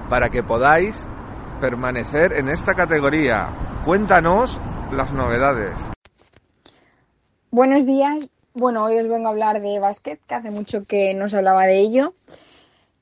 para 0.09 0.29
que 0.29 0.41
podáis 0.41 0.99
permanecer 1.61 2.33
en 2.33 2.49
esta 2.49 2.73
categoría. 2.73 3.81
Cuéntanos 3.85 4.59
las 4.91 5.13
novedades. 5.13 5.75
Buenos 7.51 7.85
días, 7.85 8.27
bueno, 8.57 8.83
hoy 8.83 8.97
os 8.97 9.07
vengo 9.07 9.27
a 9.27 9.31
hablar 9.31 9.61
de 9.61 9.79
básquet, 9.79 10.19
que 10.27 10.35
hace 10.35 10.51
mucho 10.51 10.85
que 10.85 11.13
no 11.13 11.29
se 11.29 11.37
hablaba 11.37 11.65
de 11.65 11.79
ello. 11.79 12.15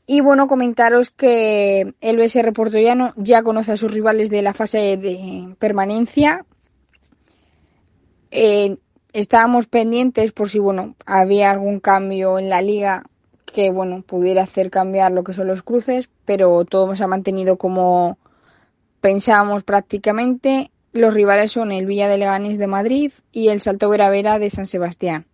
Y 0.08 0.22
bueno, 0.22 0.48
comentaros 0.48 1.10
que 1.10 1.96
el 2.00 2.18
BSR 2.18 2.54
Portollano 2.54 3.14
ya 3.16 3.42
conoce 3.42 3.72
a 3.72 3.78
sus 3.78 3.92
rivales 3.92 4.30
de 4.30 4.44
la 4.44 4.54
fase 4.54 4.98
de 4.98 5.56
permanencia. 5.58 6.46
Eh, 8.30 8.78
estábamos 9.14 9.68
pendientes 9.68 10.32
por 10.32 10.50
si, 10.50 10.60
bueno, 10.60 10.96
había 11.06 11.50
algún 11.50 11.80
cambio 11.80 12.38
en 12.38 12.50
la 12.50 12.62
liga 12.62 13.04
que, 13.46 13.72
bueno, 13.72 14.04
pudiera 14.04 14.44
hacer 14.44 14.70
cambiar 14.70 15.12
lo 15.12 15.24
que 15.24 15.34
son 15.34 15.48
los 15.48 15.64
cruces, 15.64 16.10
pero 16.26 16.66
todo 16.66 16.96
se 16.96 17.04
ha 17.04 17.08
mantenido 17.08 17.58
como 17.58 18.20
pensábamos 19.02 19.64
prácticamente. 19.64 20.70
Los 20.92 21.14
rivales 21.14 21.52
son 21.52 21.72
el 21.72 21.88
Villa 21.88 22.08
de 22.08 22.18
Leganés 22.18 22.60
de 22.60 22.68
Madrid 22.68 23.12
y 23.32 23.48
el 23.48 23.62
Salto 23.62 23.90
Veravera 23.90 24.38
de 24.38 24.50
San 24.50 24.66
Sebastián. 24.66 25.26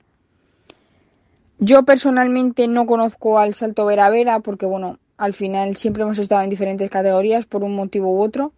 Yo 1.63 1.83
personalmente 1.83 2.67
no 2.67 2.87
conozco 2.87 3.37
al 3.37 3.53
Salto 3.53 3.85
Vera 3.85 4.09
Vera 4.09 4.39
porque, 4.39 4.65
bueno, 4.65 4.97
al 5.15 5.33
final 5.33 5.75
siempre 5.75 6.01
hemos 6.01 6.17
estado 6.17 6.41
en 6.41 6.49
diferentes 6.49 6.89
categorías 6.89 7.45
por 7.45 7.63
un 7.63 7.75
motivo 7.75 8.09
u 8.11 8.19
otro 8.19 8.51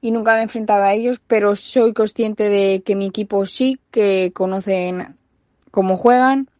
y 0.00 0.10
nunca 0.10 0.32
me 0.32 0.40
he 0.40 0.42
enfrentado 0.42 0.82
a 0.82 0.92
ellos, 0.92 1.22
pero 1.24 1.54
soy 1.54 1.92
consciente 1.92 2.48
de 2.48 2.82
que 2.84 2.96
mi 2.96 3.06
equipo 3.06 3.46
sí, 3.46 3.78
que 3.92 4.32
conocen 4.34 5.16
cómo 5.70 5.96
juegan. 5.96 6.50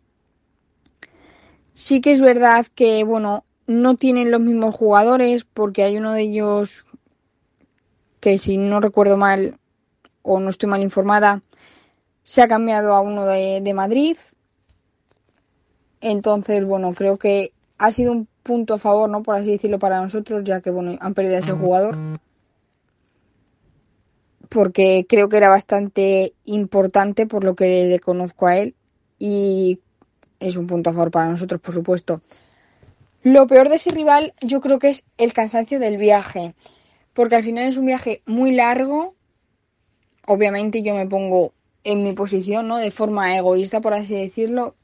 Sí 1.72 2.00
que 2.00 2.12
es 2.12 2.20
verdad 2.20 2.68
que, 2.72 3.02
bueno, 3.02 3.42
no 3.66 3.96
tienen 3.96 4.30
los 4.30 4.40
mismos 4.40 4.76
jugadores 4.76 5.44
porque 5.44 5.82
hay 5.82 5.96
uno 5.96 6.12
de 6.12 6.22
ellos 6.22 6.86
que, 8.20 8.38
si 8.38 8.58
no 8.58 8.78
recuerdo 8.78 9.16
mal 9.16 9.58
o 10.22 10.38
no 10.38 10.50
estoy 10.50 10.68
mal 10.68 10.84
informada, 10.84 11.42
se 12.22 12.42
ha 12.42 12.46
cambiado 12.46 12.94
a 12.94 13.00
uno 13.00 13.26
de, 13.26 13.60
de 13.60 13.74
Madrid 13.74 14.16
entonces, 16.00 16.64
bueno, 16.64 16.94
creo 16.94 17.18
que 17.18 17.52
ha 17.78 17.92
sido 17.92 18.12
un 18.12 18.28
punto 18.42 18.74
a 18.74 18.78
favor, 18.78 19.08
¿no? 19.08 19.22
Por 19.22 19.36
así 19.36 19.50
decirlo, 19.50 19.78
para 19.78 20.00
nosotros, 20.00 20.42
ya 20.44 20.60
que, 20.60 20.70
bueno, 20.70 20.96
han 21.00 21.14
perdido 21.14 21.36
a 21.36 21.40
ese 21.40 21.52
jugador. 21.52 21.96
Porque 24.48 25.06
creo 25.08 25.28
que 25.28 25.36
era 25.36 25.48
bastante 25.48 26.34
importante 26.44 27.26
por 27.26 27.44
lo 27.44 27.54
que 27.54 27.86
le 27.86 28.00
conozco 28.00 28.46
a 28.46 28.58
él. 28.58 28.74
Y 29.18 29.80
es 30.40 30.56
un 30.56 30.66
punto 30.66 30.90
a 30.90 30.92
favor 30.92 31.10
para 31.10 31.28
nosotros, 31.28 31.60
por 31.60 31.74
supuesto. 31.74 32.22
Lo 33.22 33.46
peor 33.46 33.68
de 33.68 33.76
ese 33.76 33.90
rival 33.90 34.34
yo 34.40 34.60
creo 34.60 34.78
que 34.78 34.88
es 34.88 35.04
el 35.18 35.32
cansancio 35.32 35.78
del 35.78 35.98
viaje. 35.98 36.54
Porque 37.12 37.36
al 37.36 37.44
final 37.44 37.66
es 37.66 37.76
un 37.76 37.86
viaje 37.86 38.22
muy 38.24 38.52
largo. 38.52 39.14
Obviamente 40.26 40.82
yo 40.82 40.94
me 40.94 41.06
pongo 41.06 41.52
en 41.84 42.02
mi 42.02 42.14
posición, 42.14 42.68
¿no? 42.68 42.78
De 42.78 42.90
forma 42.90 43.36
egoísta, 43.36 43.80
por 43.80 43.94
así 43.94 44.14
decirlo 44.14 44.74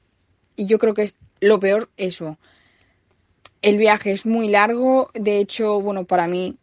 y 0.57 0.67
yo 0.67 0.79
creo 0.79 0.95
que 0.95 1.03
es 1.03 1.17
lo 1.41 1.61
peor 1.61 1.91
eso. 1.97 2.39
El 3.63 3.77
viaje 3.77 4.13
es 4.13 4.27
muy 4.27 4.49
largo, 4.49 5.11
de 5.15 5.39
hecho, 5.39 5.81
bueno, 5.81 6.05
para 6.05 6.27
mí 6.27 6.57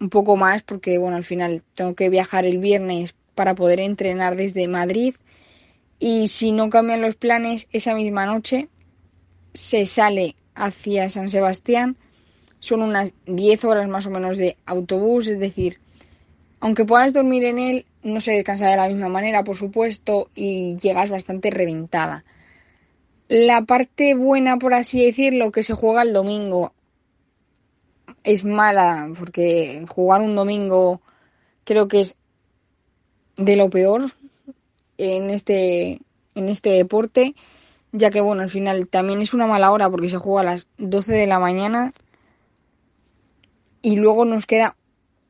un 0.00 0.10
poco 0.10 0.36
más 0.36 0.62
porque, 0.62 0.98
bueno, 0.98 1.16
al 1.16 1.24
final 1.24 1.62
tengo 1.74 1.94
que 1.94 2.08
viajar 2.08 2.44
el 2.44 2.58
viernes 2.58 3.14
para 3.34 3.54
poder 3.54 3.80
entrenar 3.80 4.36
desde 4.36 4.68
Madrid 4.68 5.14
y 5.98 6.28
si 6.28 6.52
no 6.52 6.70
cambian 6.70 7.02
los 7.02 7.16
planes 7.16 7.66
esa 7.72 7.94
misma 7.94 8.26
noche 8.26 8.68
se 9.54 9.86
sale 9.86 10.36
hacia 10.54 11.10
San 11.10 11.28
Sebastián. 11.28 11.96
Son 12.60 12.82
unas 12.82 13.12
10 13.26 13.64
horas 13.64 13.88
más 13.88 14.06
o 14.06 14.10
menos 14.10 14.36
de 14.36 14.56
autobús, 14.66 15.28
es 15.28 15.38
decir, 15.38 15.78
aunque 16.60 16.84
puedas 16.84 17.12
dormir 17.12 17.44
en 17.44 17.58
él, 17.58 17.86
no 18.02 18.20
se 18.20 18.32
descansa 18.32 18.68
de 18.68 18.76
la 18.76 18.88
misma 18.88 19.08
manera, 19.08 19.44
por 19.44 19.56
supuesto, 19.56 20.30
y 20.34 20.76
llegas 20.78 21.10
bastante 21.10 21.50
reventada. 21.50 22.24
La 23.28 23.62
parte 23.62 24.14
buena, 24.14 24.58
por 24.58 24.72
así 24.72 25.04
decirlo, 25.04 25.52
que 25.52 25.62
se 25.62 25.74
juega 25.74 26.02
el 26.02 26.12
domingo. 26.12 26.72
es 28.24 28.44
mala, 28.44 29.10
porque 29.18 29.84
jugar 29.88 30.22
un 30.22 30.34
domingo 30.34 31.00
creo 31.64 31.88
que 31.88 32.00
es 32.00 32.16
de 33.36 33.56
lo 33.56 33.70
peor 33.70 34.12
en 34.98 35.30
este, 35.30 36.00
en 36.34 36.48
este 36.48 36.70
deporte, 36.70 37.34
ya 37.92 38.10
que 38.10 38.20
bueno, 38.20 38.42
al 38.42 38.50
final 38.50 38.88
también 38.88 39.22
es 39.22 39.34
una 39.34 39.46
mala 39.46 39.70
hora 39.72 39.90
porque 39.90 40.08
se 40.08 40.18
juega 40.18 40.40
a 40.40 40.52
las 40.54 40.66
12 40.78 41.12
de 41.12 41.26
la 41.26 41.38
mañana 41.38 41.92
y 43.82 43.96
luego 43.96 44.24
nos 44.24 44.46
queda 44.46 44.76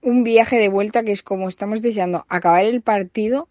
un 0.02 0.24
viaje 0.24 0.58
de 0.58 0.68
vuelta 0.68 1.02
que 1.02 1.12
es 1.12 1.22
como 1.22 1.48
estamos 1.48 1.82
deseando 1.82 2.24
acabar 2.28 2.64
el 2.64 2.82
partido 2.82 3.48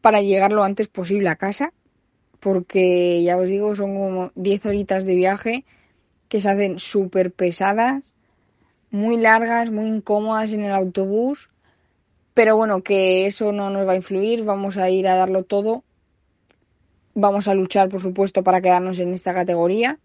para 0.00 0.22
llegar 0.22 0.52
lo 0.52 0.64
antes 0.64 0.88
posible 0.88 1.28
a 1.28 1.36
casa, 1.36 1.72
porque 2.40 3.22
ya 3.22 3.36
os 3.36 3.48
digo, 3.48 3.76
son 3.76 3.94
como 3.94 4.32
10 4.34 4.66
horitas 4.66 5.04
de 5.04 5.14
viaje 5.14 5.64
que 6.28 6.40
se 6.40 6.48
hacen 6.48 6.78
súper 6.78 7.32
pesadas, 7.32 8.12
muy 8.90 9.16
largas, 9.16 9.70
muy 9.70 9.86
incómodas 9.86 10.52
en 10.52 10.62
el 10.62 10.72
autobús, 10.72 11.50
pero 12.34 12.56
bueno, 12.56 12.82
que 12.82 13.26
eso 13.26 13.52
no 13.52 13.70
nos 13.70 13.86
va 13.86 13.92
a 13.92 13.96
influir, 13.96 14.44
vamos 14.44 14.76
a 14.76 14.88
ir 14.90 15.06
a 15.06 15.16
darlo 15.16 15.42
todo, 15.42 15.84
vamos 17.14 17.48
a 17.48 17.54
luchar, 17.54 17.88
por 17.88 18.00
supuesto, 18.00 18.42
para 18.42 18.60
quedarnos 18.60 18.98
en 18.98 19.12
esta 19.12 19.34
categoría 19.34 19.98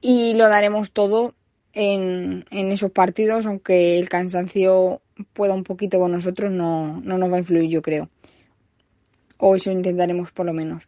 y 0.00 0.34
lo 0.34 0.48
daremos 0.48 0.92
todo 0.92 1.34
en, 1.72 2.44
en 2.50 2.72
esos 2.72 2.90
partidos, 2.90 3.46
aunque 3.46 3.98
el 3.98 4.08
cansancio 4.08 5.00
pueda 5.32 5.54
un 5.54 5.64
poquito 5.64 5.98
con 5.98 6.12
nosotros, 6.12 6.50
no, 6.50 7.00
no 7.00 7.18
nos 7.18 7.30
va 7.30 7.36
a 7.36 7.40
influir, 7.40 7.70
yo 7.70 7.82
creo. 7.82 8.08
O 9.38 9.56
eso 9.56 9.70
intentaremos 9.70 10.32
por 10.32 10.46
lo 10.46 10.52
menos. 10.52 10.84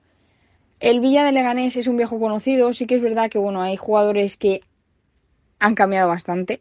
El 0.81 1.01
Villa 1.01 1.25
de 1.25 1.33
Leganés 1.33 1.77
es 1.77 1.87
un 1.87 1.97
viejo 1.97 2.21
conocido, 2.21 2.73
sí 2.73 2.87
que 2.87 2.97
es 2.97 3.03
verdad 3.03 3.31
que 3.31 3.39
bueno, 3.39 3.63
hay 3.63 3.77
jugadores 3.77 4.37
que 4.37 4.63
han 5.59 5.75
cambiado 5.75 6.09
bastante. 6.09 6.61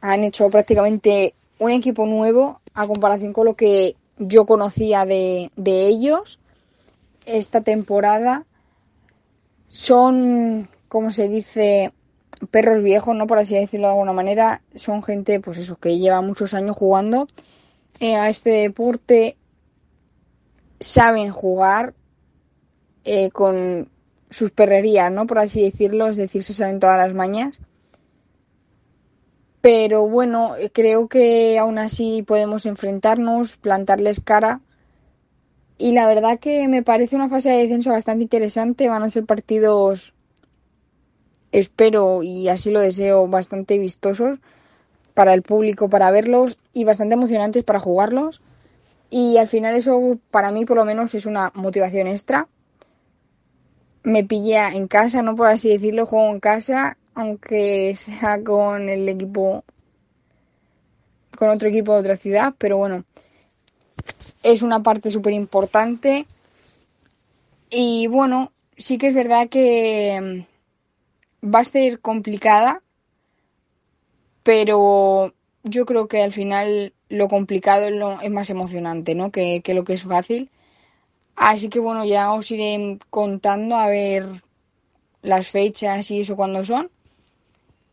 Han 0.00 0.24
hecho 0.24 0.50
prácticamente 0.50 1.34
un 1.58 1.70
equipo 1.70 2.06
nuevo 2.06 2.60
a 2.74 2.86
comparación 2.86 3.32
con 3.32 3.46
lo 3.46 3.54
que 3.54 3.96
yo 4.18 4.44
conocía 4.44 5.06
de, 5.06 5.50
de 5.56 5.86
ellos 5.86 6.38
esta 7.24 7.62
temporada. 7.62 8.44
Son, 9.68 10.68
como 10.88 11.10
se 11.10 11.28
dice, 11.28 11.92
perros 12.50 12.82
viejos, 12.82 13.16
¿no? 13.16 13.26
Por 13.26 13.38
así 13.38 13.54
decirlo 13.54 13.88
de 13.88 13.92
alguna 13.94 14.12
manera, 14.12 14.62
son 14.74 15.02
gente, 15.02 15.40
pues 15.40 15.58
eso, 15.58 15.76
que 15.76 15.98
lleva 15.98 16.20
muchos 16.20 16.54
años 16.54 16.76
jugando 16.76 17.26
eh, 18.00 18.16
a 18.16 18.28
este 18.28 18.50
deporte, 18.50 19.36
saben 20.84 21.30
jugar 21.30 21.94
eh, 23.04 23.30
con 23.30 23.88
sus 24.30 24.50
perrerías, 24.50 25.10
¿no? 25.10 25.26
Por 25.26 25.38
así 25.38 25.62
decirlo, 25.62 26.08
es 26.08 26.16
decir, 26.16 26.42
se 26.44 26.54
saben 26.54 26.80
todas 26.80 26.98
las 26.98 27.14
mañas. 27.14 27.60
Pero 29.60 30.06
bueno, 30.06 30.52
creo 30.72 31.08
que 31.08 31.58
aún 31.58 31.78
así 31.78 32.22
podemos 32.22 32.66
enfrentarnos, 32.66 33.56
plantarles 33.56 34.20
cara. 34.20 34.60
Y 35.78 35.92
la 35.92 36.06
verdad 36.06 36.38
que 36.38 36.68
me 36.68 36.82
parece 36.82 37.16
una 37.16 37.28
fase 37.28 37.50
de 37.50 37.58
descenso 37.58 37.90
bastante 37.90 38.24
interesante. 38.24 38.88
Van 38.88 39.02
a 39.02 39.10
ser 39.10 39.24
partidos 39.24 40.14
espero 41.50 42.22
y 42.22 42.48
así 42.48 42.70
lo 42.70 42.80
deseo 42.80 43.28
bastante 43.28 43.78
vistosos 43.78 44.38
para 45.14 45.32
el 45.32 45.42
público 45.42 45.88
para 45.88 46.10
verlos 46.10 46.58
y 46.72 46.84
bastante 46.84 47.14
emocionantes 47.14 47.62
para 47.62 47.80
jugarlos. 47.80 48.42
Y 49.16 49.38
al 49.38 49.46
final 49.46 49.76
eso 49.76 50.18
para 50.32 50.50
mí 50.50 50.64
por 50.64 50.76
lo 50.76 50.84
menos 50.84 51.14
es 51.14 51.24
una 51.24 51.52
motivación 51.54 52.08
extra. 52.08 52.48
Me 54.02 54.24
pilla 54.24 54.70
en 54.72 54.88
casa, 54.88 55.22
no 55.22 55.36
por 55.36 55.46
así 55.46 55.68
decirlo, 55.68 56.04
juego 56.04 56.32
en 56.32 56.40
casa, 56.40 56.96
aunque 57.14 57.94
sea 57.96 58.42
con 58.42 58.88
el 58.88 59.08
equipo, 59.08 59.62
con 61.38 61.48
otro 61.50 61.68
equipo 61.68 61.94
de 61.94 62.00
otra 62.00 62.16
ciudad, 62.16 62.54
pero 62.58 62.76
bueno, 62.76 63.04
es 64.42 64.62
una 64.62 64.82
parte 64.82 65.12
súper 65.12 65.32
importante. 65.32 66.26
Y 67.70 68.08
bueno, 68.08 68.50
sí 68.76 68.98
que 68.98 69.10
es 69.10 69.14
verdad 69.14 69.48
que 69.48 70.44
va 71.40 71.60
a 71.60 71.64
ser 71.64 72.00
complicada, 72.00 72.82
pero 74.42 75.32
yo 75.62 75.86
creo 75.86 76.08
que 76.08 76.20
al 76.20 76.32
final 76.32 76.94
lo 77.14 77.28
complicado 77.28 77.86
es, 77.86 77.92
lo, 77.92 78.20
es 78.20 78.30
más 78.30 78.50
emocionante, 78.50 79.14
¿no? 79.14 79.30
Que, 79.30 79.60
que, 79.62 79.74
lo 79.74 79.84
que 79.84 79.94
es 79.94 80.02
fácil. 80.02 80.50
Así 81.36 81.68
que 81.68 81.80
bueno, 81.80 82.04
ya 82.04 82.32
os 82.32 82.50
iré 82.50 82.98
contando 83.10 83.76
a 83.76 83.88
ver 83.88 84.42
las 85.22 85.48
fechas 85.50 86.10
y 86.10 86.20
eso 86.20 86.36
cuándo 86.36 86.64
son 86.64 86.90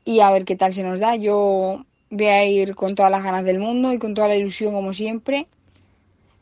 y 0.03 0.19
a 0.19 0.31
ver 0.31 0.45
qué 0.45 0.55
tal 0.55 0.73
se 0.73 0.84
nos 0.84 0.99
da. 0.99 1.15
Yo 1.15 1.86
voy 2.10 2.25
a 2.27 2.45
ir 2.45 2.75
con 2.75 2.95
todas 2.95 3.12
las 3.12 3.23
ganas 3.23 3.43
del 3.43 3.60
mundo 3.60 3.93
y 3.93 3.99
con 3.99 4.13
toda 4.13 4.27
la 4.27 4.36
ilusión 4.36 4.73
como 4.73 4.93
siempre 4.93 5.47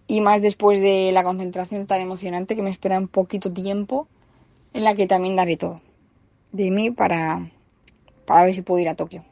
y 0.08 0.22
más 0.22 0.42
después 0.42 0.82
de 0.82 1.12
la 1.14 1.24
concentración 1.24 1.86
tan 1.86 2.02
emocionante 2.02 2.56
que 2.56 2.64
me 2.64 2.72
espera 2.72 2.98
un 2.98 3.08
poquito 3.08 3.54
tiempo 3.54 4.08
en 4.74 4.84
la 4.84 4.96
que 4.96 5.08
también 5.08 5.36
daré 5.36 5.58
todo 5.58 5.82
de 6.52 6.72
mí 6.72 6.92
para, 6.92 7.52
para 8.26 8.46
ver 8.46 8.56
si 8.56 8.62
puedo 8.62 8.82
ir 8.82 8.90
a 8.90 8.96
Tokio. 8.96 9.24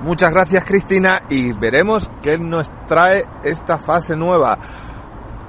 Muchas 0.00 0.30
gracias 0.30 0.64
Cristina 0.64 1.22
y 1.30 1.52
veremos 1.52 2.10
qué 2.22 2.38
nos 2.38 2.70
trae 2.86 3.24
esta 3.44 3.78
fase 3.78 4.14
nueva. 4.14 4.58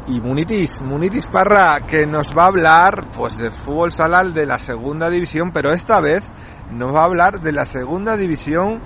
Y 0.07 0.21
Munitis, 0.21 0.81
Munitis 0.81 1.27
Parra, 1.27 1.81
que 1.85 2.07
nos 2.07 2.35
va 2.35 2.43
a 2.43 2.47
hablar 2.47 3.05
pues 3.15 3.37
de 3.37 3.51
fútbol 3.51 3.91
salal 3.91 4.33
de 4.33 4.45
la 4.45 4.57
segunda 4.57 5.09
división, 5.09 5.51
pero 5.51 5.73
esta 5.73 5.99
vez 5.99 6.31
nos 6.71 6.95
va 6.95 7.01
a 7.01 7.05
hablar 7.05 7.41
de 7.41 7.51
la 7.51 7.65
segunda 7.65 8.15
división 8.15 8.79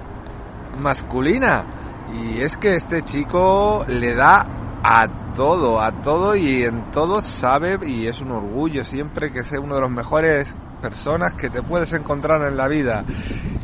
masculina. 0.81 1.65
Y 2.11 2.41
es 2.41 2.57
que 2.57 2.75
este 2.75 3.03
chico 3.03 3.85
le 3.87 4.15
da 4.15 4.47
a 4.83 5.31
todo, 5.31 5.79
a 5.79 6.01
todo 6.01 6.35
y 6.35 6.63
en 6.63 6.89
todo 6.89 7.21
sabe 7.21 7.77
y 7.85 8.07
es 8.07 8.19
un 8.19 8.31
orgullo 8.31 8.83
siempre 8.83 9.31
que 9.31 9.43
sea 9.43 9.59
uno 9.59 9.75
de 9.75 9.81
los 9.81 9.91
mejores 9.91 10.55
personas 10.81 11.35
que 11.35 11.51
te 11.51 11.61
puedes 11.61 11.93
encontrar 11.93 12.41
en 12.47 12.57
la 12.57 12.67
vida. 12.67 13.05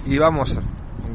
Y 0.05 0.19
vamos, 0.19 0.59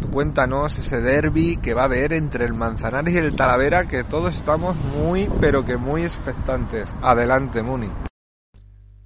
cuéntanos 0.06 0.78
ese 0.78 1.00
derby 1.00 1.56
que 1.56 1.74
va 1.74 1.82
a 1.82 1.86
haber 1.86 2.12
entre 2.12 2.44
el 2.44 2.54
Manzanares 2.54 3.14
y 3.14 3.18
el 3.18 3.36
Talavera, 3.36 3.86
que 3.86 4.04
todos 4.04 4.34
estamos 4.34 4.76
muy, 4.96 5.28
pero 5.40 5.64
que 5.64 5.76
muy 5.76 6.02
expectantes. 6.02 6.94
Adelante, 7.02 7.62
Muni. 7.62 7.88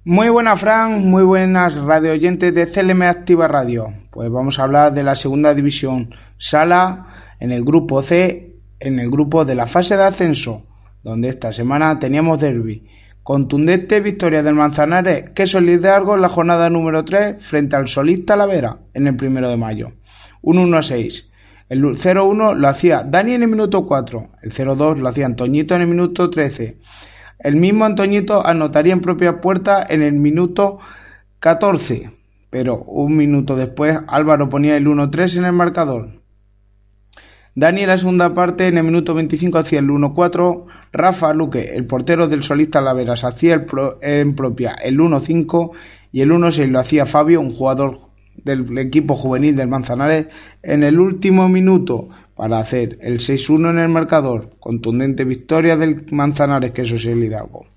Muy 0.09 0.29
buenas, 0.29 0.61
Fran, 0.61 1.09
muy 1.09 1.23
buenas 1.23 1.75
radio 1.75 2.13
oyentes 2.13 2.55
de 2.55 2.67
CLM 2.67 3.01
Activa 3.01 3.47
Radio. 3.47 3.87
Pues 4.09 4.31
vamos 4.31 4.57
a 4.57 4.63
hablar 4.63 4.93
de 4.93 5.03
la 5.03 5.15
segunda 5.15 5.53
división 5.53 6.15
Sala 6.37 7.07
en 7.41 7.51
el 7.51 7.65
grupo 7.65 8.01
C, 8.01 8.55
en 8.79 8.99
el 8.99 9.09
grupo 9.09 9.43
de 9.43 9.55
la 9.55 9.67
fase 9.67 9.97
de 9.97 10.03
ascenso, 10.03 10.65
donde 11.03 11.27
esta 11.27 11.51
semana 11.51 11.99
teníamos 11.99 12.39
derby. 12.39 12.87
Contundente 13.21 13.99
victoria 13.99 14.41
del 14.41 14.55
Manzanares 14.55 15.31
que 15.31 15.43
algo 15.89 16.15
en 16.15 16.21
la 16.21 16.29
jornada 16.29 16.69
número 16.69 17.03
3 17.03 17.43
frente 17.45 17.75
al 17.75 17.89
Solista 17.89 18.37
Lavera 18.37 18.77
en 18.93 19.07
el 19.07 19.17
primero 19.17 19.49
de 19.49 19.57
mayo. 19.57 19.91
Un 20.47 20.59
1 20.59 20.77
a 20.77 20.81
6. 20.81 21.29
El 21.67 21.83
0-1 21.83 22.55
lo 22.55 22.67
hacía 22.69 23.03
Dani 23.03 23.33
en 23.33 23.43
el 23.43 23.49
minuto 23.49 23.85
4. 23.85 24.29
El 24.43 24.53
0-2 24.53 24.95
lo 24.95 25.09
hacía 25.09 25.25
Antoñito 25.25 25.75
en 25.75 25.81
el 25.81 25.89
minuto 25.89 26.29
13. 26.29 26.77
El 27.39 27.57
mismo 27.57 27.83
Antoñito 27.83 28.47
anotaría 28.47 28.93
en 28.93 29.01
propia 29.01 29.41
puerta 29.41 29.85
en 29.89 30.01
el 30.01 30.13
minuto 30.13 30.79
14. 31.41 32.11
Pero 32.49 32.77
un 32.77 33.17
minuto 33.17 33.57
después 33.57 33.99
Álvaro 34.07 34.47
ponía 34.47 34.77
el 34.77 34.87
1-3 34.87 35.39
en 35.39 35.43
el 35.43 35.51
marcador. 35.51 36.11
Dani 37.53 37.81
en 37.81 37.87
la 37.89 37.97
segunda 37.97 38.33
parte, 38.33 38.67
en 38.67 38.77
el 38.77 38.85
minuto 38.85 39.13
25 39.15 39.57
hacía 39.57 39.79
el 39.79 39.89
1-4. 39.89 40.63
Rafa 40.93 41.33
Luque, 41.33 41.75
el 41.75 41.85
portero 41.87 42.29
del 42.29 42.43
solista 42.43 42.79
Laveras, 42.79 43.25
hacía 43.25 43.65
en 44.01 44.33
propia 44.33 44.75
el 44.81 44.97
1-5 44.97 45.71
y 46.13 46.21
el 46.21 46.31
1-6 46.31 46.71
lo 46.71 46.79
hacía 46.79 47.05
Fabio, 47.05 47.41
un 47.41 47.53
jugador 47.53 48.06
del 48.47 48.77
equipo 48.79 49.13
juvenil 49.13 49.55
del 49.55 49.67
Manzanares, 49.67 50.27
en 50.63 50.81
el 50.81 50.99
último 50.99 51.47
minuto 51.47 52.09
para 52.35 52.59
hacer 52.59 52.97
el 53.01 53.19
6-1 53.19 53.69
en 53.71 53.79
el 53.79 53.89
marcador. 53.89 54.51
Contundente 54.59 55.23
victoria 55.23 55.77
del 55.77 56.05
Manzanares, 56.11 56.71
que 56.71 56.81
eso 56.81 56.95
es 56.95 57.05
el 57.05 57.23
Hidalgo. 57.23 57.67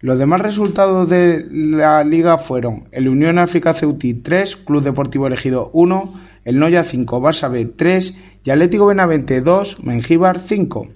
Los 0.00 0.18
demás 0.18 0.40
resultados 0.40 1.10
de 1.10 1.44
la 1.50 2.02
liga 2.04 2.38
fueron 2.38 2.84
el 2.90 3.06
Unión 3.06 3.38
África 3.38 3.74
Ceutí 3.74 4.14
3, 4.14 4.56
Club 4.56 4.82
Deportivo 4.82 5.26
Elegido 5.26 5.70
1, 5.74 6.14
el 6.46 6.58
Noya 6.58 6.84
5, 6.84 7.20
Barça 7.20 7.50
B 7.50 7.66
3 7.66 8.16
y 8.44 8.50
Atlético 8.50 8.86
Benavente 8.86 9.42
2, 9.42 9.84
Mengíbar 9.84 10.38
5. 10.38 10.88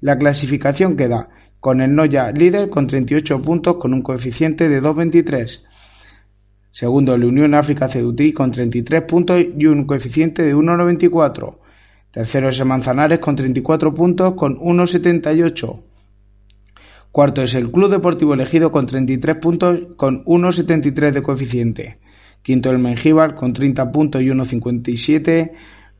La 0.00 0.18
clasificación 0.18 0.96
queda 0.96 1.28
con 1.60 1.80
el 1.80 1.94
Noya 1.94 2.32
líder 2.32 2.68
con 2.68 2.88
38 2.88 3.40
puntos 3.40 3.76
con 3.76 3.94
un 3.94 4.02
coeficiente 4.02 4.68
de 4.68 4.82
2,23. 4.82 5.62
Segundo, 6.72 7.18
la 7.18 7.26
Unión 7.26 7.54
África 7.54 7.86
Ceutí 7.86 8.32
con 8.32 8.50
33 8.50 9.02
puntos 9.02 9.44
y 9.58 9.66
un 9.66 9.84
coeficiente 9.84 10.42
de 10.42 10.56
1,94. 10.56 11.58
Tercero 12.10 12.48
es 12.48 12.58
el 12.58 12.64
Manzanares 12.64 13.18
con 13.18 13.36
34 13.36 13.94
puntos 13.94 14.32
con 14.34 14.56
1,78. 14.56 15.82
Cuarto 17.10 17.42
es 17.42 17.54
el 17.54 17.70
Club 17.70 17.90
Deportivo 17.90 18.32
Elegido 18.32 18.72
con 18.72 18.86
33 18.86 19.36
puntos 19.36 19.80
con 19.96 20.24
1,73 20.24 21.12
de 21.12 21.22
coeficiente. 21.22 21.98
Quinto 22.42 22.70
el 22.70 22.78
Mengíbar 22.78 23.34
con 23.34 23.52
30 23.52 23.92
puntos 23.92 24.22
y 24.22 24.28
1.57. 24.28 25.52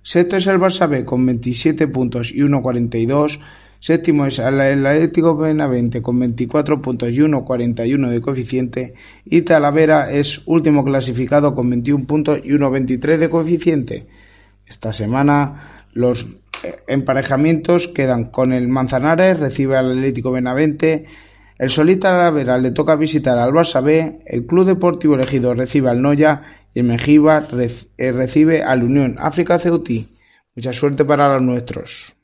Sexto 0.02 0.36
es 0.36 0.46
el 0.46 0.58
Barça 0.58 0.88
B 0.88 1.04
con 1.04 1.24
27 1.26 1.86
puntos 1.88 2.32
y 2.32 2.38
1.42. 2.38 3.40
Séptimo 3.82 4.26
es 4.26 4.38
el 4.38 4.60
Atlético 4.86 5.36
Benavente 5.36 6.00
con 6.02 6.16
24 6.16 6.80
puntos 6.80 7.10
y 7.10 7.16
1.41 7.16 8.10
de 8.10 8.20
coeficiente. 8.20 8.94
Y 9.24 9.42
Talavera 9.42 10.12
es 10.12 10.40
último 10.46 10.84
clasificado 10.84 11.52
con 11.52 11.68
21 11.68 12.06
puntos 12.06 12.38
y 12.44 12.50
1.23 12.50 13.16
de 13.18 13.28
coeficiente. 13.28 14.06
Esta 14.64 14.92
semana 14.92 15.84
los 15.94 16.28
eh, 16.62 16.76
emparejamientos 16.86 17.88
quedan 17.88 18.26
con 18.26 18.52
el 18.52 18.68
Manzanares, 18.68 19.40
recibe 19.40 19.76
al 19.76 19.90
Atlético 19.90 20.30
Benavente. 20.30 21.06
El 21.58 21.68
Solita 21.68 22.10
Talavera 22.10 22.58
le 22.58 22.70
toca 22.70 22.94
visitar 22.94 23.36
al 23.36 23.50
Barça 23.50 23.82
B. 23.82 24.20
El 24.24 24.46
Club 24.46 24.64
Deportivo 24.64 25.16
Elegido 25.16 25.54
recibe 25.54 25.90
al 25.90 26.00
Noya. 26.00 26.42
Y 26.72 26.78
el 26.78 26.86
Mejiba 26.86 27.48
eh, 27.98 28.12
recibe 28.12 28.62
al 28.62 28.84
Unión 28.84 29.16
África 29.18 29.58
Ceutí. 29.58 30.06
Mucha 30.54 30.72
suerte 30.72 31.04
para 31.04 31.34
los 31.34 31.42
nuestros. 31.42 32.21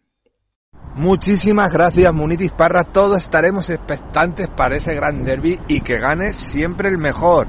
Muchísimas 0.95 1.73
gracias 1.73 2.13
Munitis 2.13 2.53
Parra, 2.53 2.83
todos 2.85 3.23
estaremos 3.23 3.71
expectantes 3.71 4.49
para 4.49 4.77
ese 4.77 4.95
gran 4.95 5.25
derby 5.25 5.59
y 5.69 5.81
que 5.81 5.99
gane 5.99 6.33
siempre 6.33 6.89
el 6.89 6.99
mejor. 6.99 7.47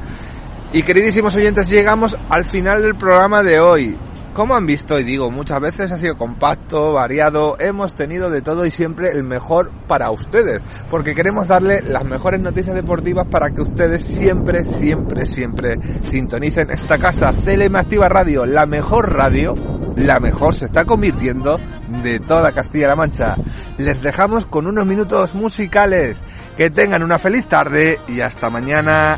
Y 0.71 0.83
queridísimos 0.83 1.35
oyentes, 1.35 1.67
llegamos 1.69 2.17
al 2.29 2.43
final 2.43 2.83
del 2.83 2.95
programa 2.95 3.41
de 3.41 3.59
hoy. 3.59 3.97
Como 4.33 4.55
han 4.55 4.67
visto 4.67 4.99
y 4.99 5.03
digo, 5.03 5.31
muchas 5.31 5.59
veces 5.59 5.91
ha 5.91 5.97
sido 5.97 6.15
compacto, 6.15 6.93
variado, 6.93 7.57
hemos 7.59 7.95
tenido 7.95 8.29
de 8.29 8.43
todo 8.43 8.65
y 8.65 8.71
siempre 8.71 9.09
el 9.11 9.23
mejor 9.23 9.71
para 9.87 10.11
ustedes, 10.11 10.61
porque 10.89 11.15
queremos 11.15 11.47
darle 11.47 11.81
las 11.81 12.05
mejores 12.05 12.39
noticias 12.39 12.75
deportivas 12.75 13.25
para 13.27 13.49
que 13.49 13.61
ustedes 13.61 14.05
siempre, 14.05 14.63
siempre, 14.63 15.25
siempre 15.25 15.75
sintonicen 16.05 16.69
esta 16.69 16.99
casa 16.99 17.33
CLM 17.33 17.75
Activa 17.75 18.07
Radio, 18.07 18.45
la 18.45 18.67
mejor 18.67 19.11
radio 19.13 19.55
la 19.99 20.19
mejor 20.19 20.55
se 20.55 20.65
está 20.65 20.85
convirtiendo 20.85 21.59
de 22.03 22.19
toda 22.19 22.51
Castilla-La 22.51 22.95
Mancha. 22.95 23.35
Les 23.77 24.01
dejamos 24.01 24.45
con 24.45 24.67
unos 24.67 24.85
minutos 24.85 25.35
musicales. 25.35 26.17
Que 26.57 26.69
tengan 26.69 27.03
una 27.03 27.19
feliz 27.19 27.47
tarde 27.47 27.99
y 28.07 28.19
hasta 28.19 28.49
mañana. 28.49 29.17